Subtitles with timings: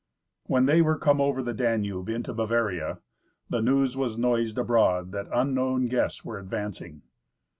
[0.47, 2.97] When they were come over the Danube into Bavaria,
[3.51, 7.03] the news was noised abroad that unknown guests were advancing.